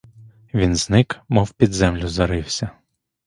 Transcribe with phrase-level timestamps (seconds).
[0.53, 2.69] Він зник, мов під землю зарився.